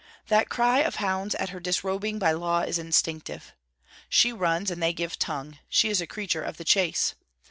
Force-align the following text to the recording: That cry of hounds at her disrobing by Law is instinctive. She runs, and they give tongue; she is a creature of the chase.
That 0.29 0.49
cry 0.49 0.79
of 0.79 0.95
hounds 0.95 1.35
at 1.35 1.49
her 1.49 1.59
disrobing 1.59 2.17
by 2.17 2.31
Law 2.31 2.61
is 2.61 2.79
instinctive. 2.79 3.53
She 4.09 4.33
runs, 4.33 4.71
and 4.71 4.81
they 4.81 4.93
give 4.93 5.19
tongue; 5.19 5.59
she 5.69 5.89
is 5.91 6.01
a 6.01 6.07
creature 6.07 6.41
of 6.41 6.57
the 6.57 6.65
chase. 6.65 7.13